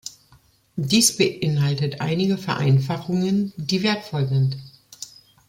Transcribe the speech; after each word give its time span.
Dies 0.77 1.15
beinhaltet 1.15 2.01
einige 2.01 2.39
Vereinfachungen, 2.39 3.53
die 3.55 3.83
wertvoll 3.83 4.27
sind. 4.27 4.57